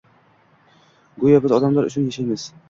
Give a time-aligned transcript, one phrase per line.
[1.25, 2.49] Go‘yo biz odamlar uchun yashaymiz.